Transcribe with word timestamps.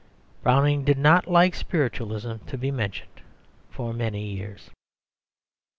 Browning 0.41 0.83
did 0.83 0.97
not 0.97 1.27
like 1.27 1.53
spiritualism 1.53 2.37
to 2.47 2.57
be 2.57 2.71
mentioned 2.71 3.21
for 3.69 3.93
many 3.93 4.25
years. 4.31 4.71